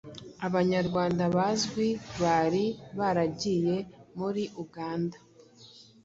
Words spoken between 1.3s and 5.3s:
bazwi bari baragiye muri Uganda